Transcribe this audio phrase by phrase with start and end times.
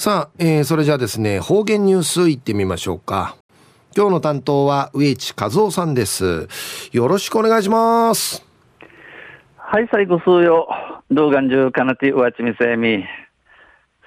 [0.00, 3.36] さあ、えー、それじゃあですね、方言ニュースいってみましょうか。
[3.94, 6.48] 今日の担当は植地和夫さんです。
[6.90, 8.42] よろしくお願いします。
[9.58, 10.70] はい、最後数よ。
[11.10, 13.04] 動画中かなてうわちみせみ。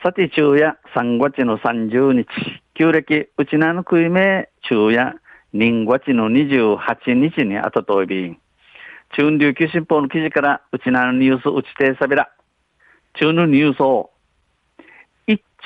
[0.00, 2.28] さて中夜3月の30日、
[2.74, 5.20] 旧暦うちなのくいめ中夜
[5.52, 8.38] 人月の28日にあたといび。
[9.16, 12.30] 中琉球新報の記事からうちなのニュースうちてさびら。
[13.14, 14.10] 中のニュースを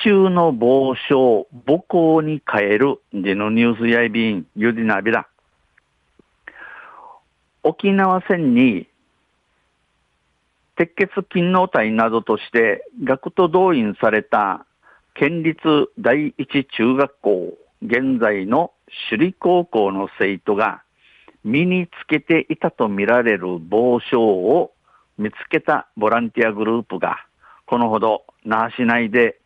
[0.03, 5.27] 中の暴将、母校に変える、でのニュースやいびん、ゆりなびら。
[7.63, 8.87] 沖縄戦に、
[10.75, 14.65] 鉄血勤労隊などとして学徒動員された
[15.13, 18.71] 県立第一中学校、現在の
[19.09, 20.81] 首里高校の生徒が
[21.45, 24.71] 身につけていたとみられる帽子を
[25.17, 27.25] 見つけたボランティアグループが、
[27.65, 29.39] このほど那覇市内で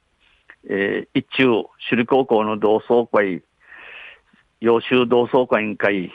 [0.68, 3.44] えー、一中、首里高校の同窓会、
[4.60, 6.12] 洋州同窓会委員会、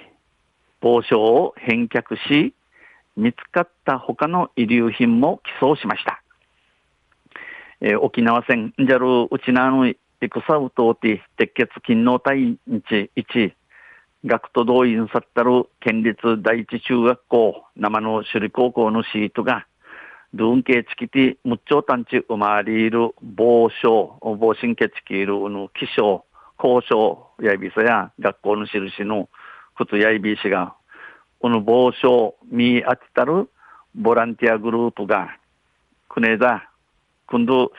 [0.83, 2.55] 傍聴を返却し、
[3.17, 6.23] 見つかった他の遺留品も寄贈しました。
[7.81, 13.53] えー、沖縄戦、ジャル、うちなの戦うとうて、鉄血勤労隊日1、
[14.27, 19.67] 学徒動員さったる県立第一中学校、生の首里高校のシートが、
[20.37, 26.25] ドゥンケチキティ、ムッチョタンチウマリール、防症、防神経チキールの気象、
[26.59, 29.29] 交渉やいびさや学校の印の
[29.77, 30.75] 靴やいびしが、
[31.39, 33.49] この防症見当てたる
[33.95, 35.39] ボランティアグループが、
[36.09, 36.69] くねだ、
[37.29, 37.71] 今度、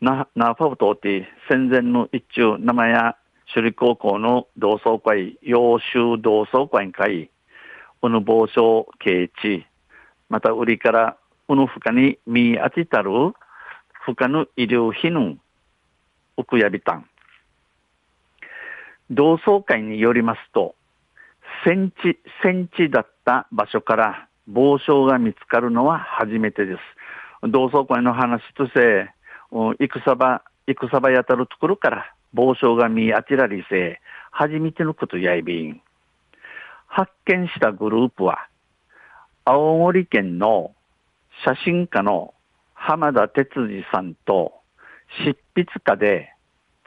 [0.00, 3.16] な、なファウトって戦前の一中生や
[3.54, 7.30] 首里高校の同窓会、洋州同窓会会、
[8.00, 9.64] この防症経地、
[10.28, 11.16] また売りから
[11.52, 15.36] この負荷に見当てたる負荷の医療費の
[16.38, 17.06] 奥やびたん。
[19.10, 20.74] 同窓会によりますと、
[21.66, 26.76] 戦地、戦地だった場所から傍聴が見つかるのは初めてで
[27.42, 27.48] す。
[27.50, 29.10] 同窓会の話として、
[29.50, 35.82] 戦場、戦場やたるところから傍聴が見当てられせ、初めてのことやいびん。
[36.86, 38.48] 発見したグループは、
[39.44, 40.74] 青森県の
[41.44, 42.34] 写真家の
[42.74, 44.52] 浜田哲司さんと
[45.24, 46.32] 執筆家で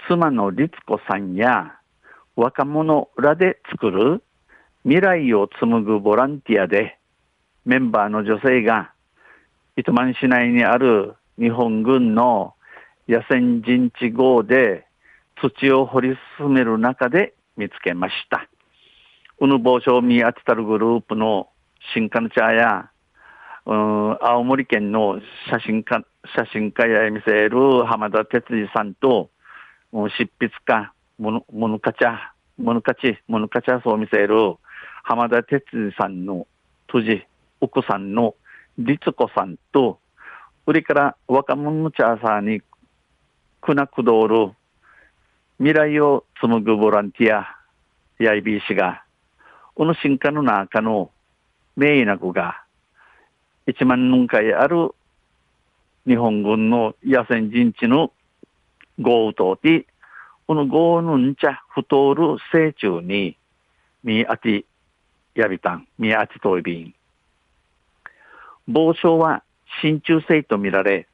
[0.07, 1.79] 妻の律子さんや
[2.35, 4.23] 若者らで作る
[4.83, 6.99] 未来を紡ぐボランティアで
[7.65, 8.91] メンバーの女性が
[9.75, 12.53] 糸満市内にある日本軍の
[13.07, 14.85] 野戦陣地号で
[15.41, 18.47] 土を掘り進める中で見つけました。
[19.39, 21.49] うぬ帽子を見当てたるグループの
[21.93, 22.89] 新刊茶や
[23.67, 26.05] 青森県の写真家、
[26.35, 29.31] 写真家や見せる浜田哲司さんと、
[29.91, 34.55] 執筆家、もの、もぬかちゃ、もぬかち、もぬかちゃそう見せる
[35.03, 36.45] 浜田哲司さんの
[36.91, 37.25] 辻、
[37.59, 38.35] 奥さんの
[38.77, 39.99] 律子さんと、
[40.67, 42.61] 売りから若者のチャーサーに、
[43.61, 44.51] くなくどる
[45.57, 47.47] 未来を紡ぐボランティア、
[48.19, 49.03] やいびいしが、
[49.73, 51.09] この進化の中の
[51.75, 52.64] 名医な子が、
[53.67, 54.91] 1万人回ある
[56.05, 58.11] 日本軍の野戦陣地の
[58.99, 59.87] 豪雨とて、
[60.45, 63.35] この豪雨のんちゃ太る成虫に、
[64.03, 64.65] みあて
[65.33, 66.93] やびたん、みあてといびん。
[68.67, 69.43] 防症は
[69.81, 71.07] 真鍮製とみられ、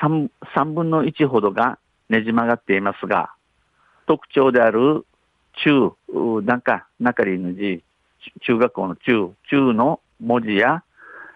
[0.00, 3.30] 3, 3分の1ほどがねじ曲がっていますが、
[4.06, 5.04] 特徴である
[5.62, 5.94] 中、
[6.42, 7.82] 中、中りぬじ、
[8.40, 10.82] 中学校の中、中の文字や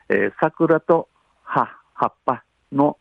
[0.09, 1.09] えー、桜と
[1.43, 2.99] 葉、葉っぱの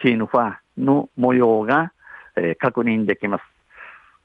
[0.00, 1.92] キーヌファの模様が、
[2.36, 3.42] えー、確認できます。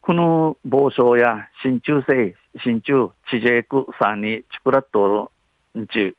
[0.02, 5.30] この帽子や真鍮製、真鍮、地ジェイクさんにチクラット
[5.76, 6.16] ルんち、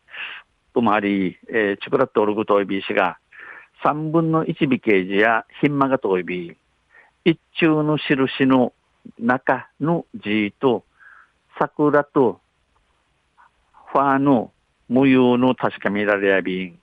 [0.75, 3.19] うまり、えー、チクラットルグトイビー氏が、
[3.83, 6.57] 三分の一尾刑事やヒンマガトイビー、
[7.25, 8.73] 一中の印の
[9.19, 10.85] 中の字と、
[11.59, 12.41] 桜と
[13.93, 14.51] ファーの
[14.89, 16.79] 無用の確かめられやびん。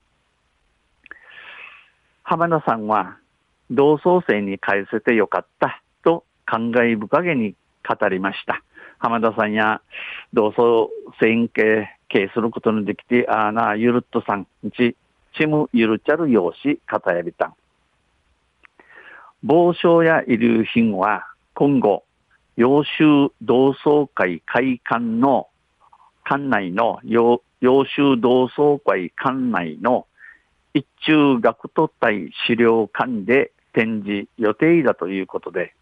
[2.23, 3.17] 浜田さんは、
[3.69, 7.55] 同窓生に返せてよかったと感慨深げに
[7.87, 8.63] 語りました。
[8.99, 9.81] 浜田さんや
[10.33, 10.89] 同窓
[11.19, 14.95] 生系系することのできて、あーな、ゆるっとさん、ち、
[15.37, 17.53] ちむゆるちゃるようし、語やびたん。
[19.43, 21.25] 傍聴や遺留品は
[21.55, 22.03] 今後、
[22.57, 25.47] 洋州同窓会会館の
[26.31, 30.07] 館内の洋州同窓会館内の
[30.73, 35.73] 一中学徒隊資料館で展示予定だということで、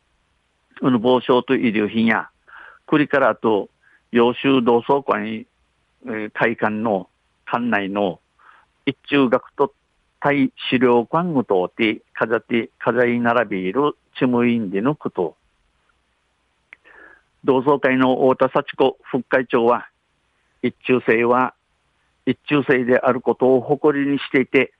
[0.79, 2.29] この防傷と遺留品や、
[2.87, 3.69] 栗からと、
[4.11, 5.45] 洋州同窓会、
[6.33, 7.09] 会館の
[7.45, 8.19] 館内の
[8.87, 9.71] 一中学と
[10.19, 15.35] 対資料館ごとて、かざて、かざい並びいるチムインでのこと。
[17.43, 19.87] 同窓会の太田幸子副会長は、
[20.61, 21.53] 一中生は
[22.25, 24.73] 一中生であることを誇りにしていて、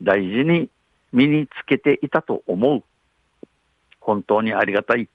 [0.00, 0.68] 大事に
[1.12, 2.84] 身につけていたと思う。
[4.00, 5.08] 本当にありがたい。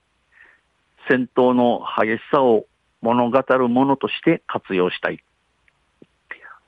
[1.08, 2.66] 戦闘の激しさを
[3.00, 5.22] 物語るものとして活用したい。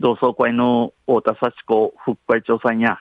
[0.01, 3.01] 同窓会の太田幸子副会長さんや、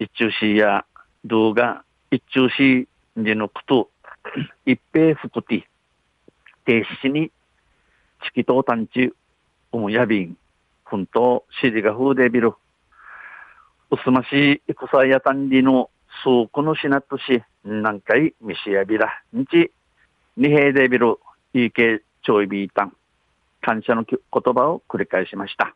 [0.00, 0.84] 一中市や
[1.24, 3.90] 動画、一中市でのこと、
[4.66, 5.68] 一平福テ
[6.64, 7.30] 停止に、
[8.24, 9.12] チキトータンチ、
[9.72, 10.36] ウムヤビン、
[10.84, 12.54] ふんと、指示が風でビル、
[13.90, 15.90] うすまし、戦やたんりの、
[16.24, 19.70] 数個のしなとし、何回、みしやびら、んち、
[20.36, 21.18] 二平でビル、
[21.54, 22.92] いいけ、ちょいびいたん、
[23.60, 25.74] 感謝のき言葉を繰り返しました。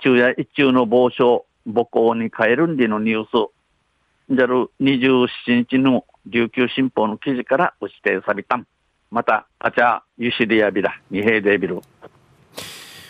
[0.00, 3.50] 昼夜一中の暴書、母校に変えるんでのニュース、
[4.34, 5.28] じゃる27
[5.68, 8.66] 日の琉球新報の記事から打ち定されたん。
[9.10, 11.80] また、あちゃ、ゆしりやびら、二平でビル。